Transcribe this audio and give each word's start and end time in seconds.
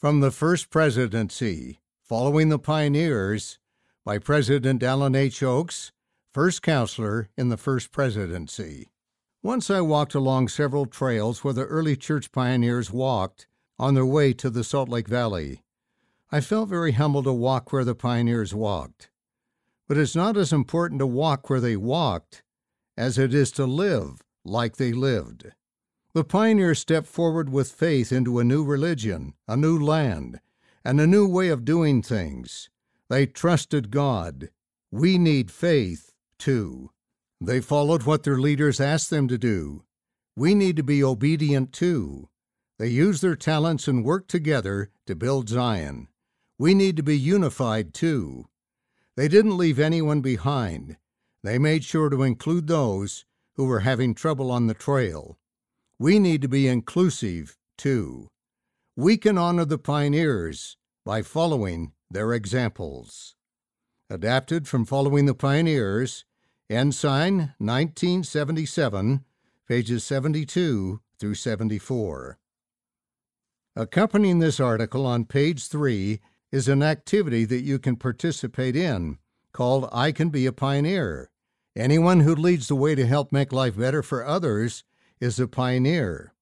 From 0.00 0.20
the 0.20 0.30
First 0.30 0.70
Presidency, 0.70 1.78
Following 2.00 2.48
the 2.48 2.58
Pioneers, 2.58 3.58
by 4.02 4.16
President 4.16 4.80
Dallin 4.80 5.14
H. 5.14 5.42
Oaks, 5.42 5.92
first 6.32 6.62
counselor 6.62 7.28
in 7.36 7.50
the 7.50 7.58
First 7.58 7.92
Presidency. 7.92 8.88
Once 9.42 9.68
I 9.68 9.82
walked 9.82 10.14
along 10.14 10.48
several 10.48 10.86
trails 10.86 11.44
where 11.44 11.52
the 11.52 11.66
early 11.66 11.96
church 11.98 12.32
pioneers 12.32 12.90
walked 12.90 13.46
on 13.78 13.92
their 13.92 14.06
way 14.06 14.32
to 14.32 14.48
the 14.48 14.64
Salt 14.64 14.88
Lake 14.88 15.06
Valley. 15.06 15.64
I 16.32 16.40
felt 16.40 16.70
very 16.70 16.92
humble 16.92 17.22
to 17.24 17.32
walk 17.34 17.70
where 17.70 17.84
the 17.84 17.94
pioneers 17.94 18.54
walked. 18.54 19.10
But 19.86 19.98
it's 19.98 20.16
not 20.16 20.34
as 20.38 20.50
important 20.50 21.00
to 21.00 21.06
walk 21.06 21.50
where 21.50 21.60
they 21.60 21.76
walked 21.76 22.42
as 22.96 23.18
it 23.18 23.34
is 23.34 23.52
to 23.52 23.66
live 23.66 24.22
like 24.46 24.76
they 24.78 24.94
lived. 24.94 25.52
The 26.12 26.24
pioneers 26.24 26.80
stepped 26.80 27.06
forward 27.06 27.50
with 27.50 27.70
faith 27.70 28.10
into 28.10 28.40
a 28.40 28.44
new 28.44 28.64
religion, 28.64 29.34
a 29.46 29.56
new 29.56 29.78
land, 29.78 30.40
and 30.84 31.00
a 31.00 31.06
new 31.06 31.28
way 31.28 31.50
of 31.50 31.64
doing 31.64 32.02
things. 32.02 32.68
They 33.08 33.26
trusted 33.26 33.90
God. 33.92 34.50
We 34.90 35.18
need 35.18 35.52
faith, 35.52 36.12
too. 36.36 36.90
They 37.40 37.60
followed 37.60 38.02
what 38.02 38.24
their 38.24 38.38
leaders 38.38 38.80
asked 38.80 39.10
them 39.10 39.28
to 39.28 39.38
do. 39.38 39.84
We 40.36 40.54
need 40.54 40.76
to 40.76 40.82
be 40.82 41.04
obedient, 41.04 41.72
too. 41.72 42.28
They 42.78 42.88
used 42.88 43.22
their 43.22 43.36
talents 43.36 43.86
and 43.86 44.04
worked 44.04 44.30
together 44.30 44.90
to 45.06 45.14
build 45.14 45.48
Zion. 45.48 46.08
We 46.58 46.74
need 46.74 46.96
to 46.96 47.02
be 47.04 47.18
unified, 47.18 47.94
too. 47.94 48.46
They 49.16 49.28
didn't 49.28 49.56
leave 49.56 49.78
anyone 49.78 50.22
behind. 50.22 50.96
They 51.44 51.58
made 51.58 51.84
sure 51.84 52.10
to 52.10 52.22
include 52.22 52.66
those 52.66 53.26
who 53.54 53.64
were 53.64 53.80
having 53.80 54.14
trouble 54.14 54.50
on 54.50 54.66
the 54.66 54.74
trail. 54.74 55.38
We 56.00 56.18
need 56.18 56.40
to 56.40 56.48
be 56.48 56.66
inclusive, 56.66 57.58
too. 57.76 58.28
We 58.96 59.18
can 59.18 59.36
honor 59.36 59.66
the 59.66 59.76
pioneers 59.76 60.78
by 61.04 61.20
following 61.20 61.92
their 62.10 62.32
examples. 62.32 63.34
Adapted 64.08 64.66
from 64.66 64.86
Following 64.86 65.26
the 65.26 65.34
Pioneers, 65.34 66.24
Ensign 66.70 67.52
1977, 67.58 69.26
pages 69.68 70.02
72 70.02 71.02
through 71.18 71.34
74. 71.34 72.38
Accompanying 73.76 74.38
this 74.38 74.58
article 74.58 75.04
on 75.04 75.26
page 75.26 75.68
3 75.68 76.18
is 76.50 76.66
an 76.66 76.82
activity 76.82 77.44
that 77.44 77.62
you 77.62 77.78
can 77.78 77.96
participate 77.96 78.74
in 78.74 79.18
called 79.52 79.86
I 79.92 80.12
Can 80.12 80.30
Be 80.30 80.46
a 80.46 80.52
Pioneer. 80.52 81.30
Anyone 81.76 82.20
who 82.20 82.34
leads 82.34 82.68
the 82.68 82.74
way 82.74 82.94
to 82.94 83.06
help 83.06 83.32
make 83.32 83.52
life 83.52 83.76
better 83.76 84.02
for 84.02 84.24
others 84.24 84.82
is 85.20 85.38
a 85.38 85.46
pioneer. 85.46 86.32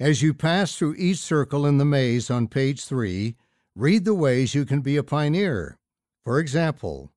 As 0.00 0.22
you 0.22 0.34
pass 0.34 0.76
through 0.76 0.96
each 0.96 1.18
circle 1.18 1.66
in 1.66 1.78
the 1.78 1.84
maze 1.84 2.30
on 2.30 2.48
page 2.48 2.84
3, 2.84 3.36
read 3.74 4.04
the 4.04 4.14
ways 4.14 4.54
you 4.54 4.64
can 4.64 4.80
be 4.80 4.96
a 4.96 5.02
pioneer. 5.02 5.78
For 6.24 6.38
example, 6.38 7.12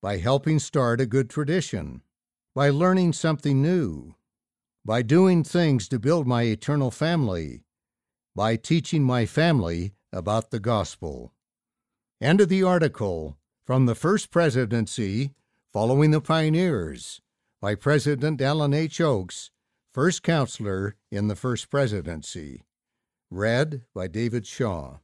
by 0.00 0.18
helping 0.18 0.58
start 0.58 1.00
a 1.00 1.06
good 1.06 1.28
tradition, 1.28 2.02
by 2.54 2.70
learning 2.70 3.12
something 3.12 3.60
new, 3.60 4.14
by 4.84 5.02
doing 5.02 5.42
things 5.42 5.88
to 5.88 5.98
build 5.98 6.26
my 6.26 6.42
eternal 6.44 6.90
family, 6.90 7.64
by 8.34 8.56
teaching 8.56 9.02
my 9.02 9.26
family 9.26 9.92
about 10.12 10.50
the 10.50 10.60
gospel. 10.60 11.32
End 12.20 12.40
of 12.40 12.48
the 12.48 12.62
article 12.62 13.36
from 13.64 13.86
the 13.86 13.94
First 13.94 14.30
Presidency 14.30 15.32
Following 15.72 16.12
the 16.12 16.20
Pioneers 16.20 17.20
by 17.60 17.74
President 17.74 18.38
Dallin 18.38 18.74
H. 18.74 19.00
Oaks 19.00 19.50
first 19.96 20.22
counselor 20.22 20.94
in 21.10 21.28
the 21.28 21.34
First 21.34 21.70
Presidency. 21.70 22.66
Read 23.30 23.80
by 23.94 24.06
David 24.06 24.46
Shaw. 24.46 24.98